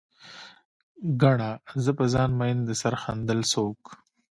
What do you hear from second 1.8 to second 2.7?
زه په ځان مين د